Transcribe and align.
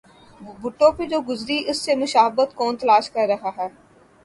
بھٹو 0.61 0.89
پہ 0.91 1.05
جو 1.05 1.19
گزری 1.21 1.57
اس 1.67 1.81
سے 1.81 1.95
مشابہت 1.95 2.55
کون 2.55 2.75
تلاش 2.77 3.09
کر 3.11 3.25
رہا 3.29 3.51
ہے؟ 3.57 3.67